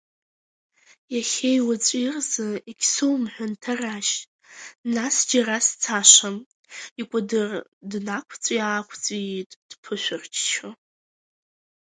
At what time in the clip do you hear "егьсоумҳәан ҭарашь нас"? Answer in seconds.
2.69-5.15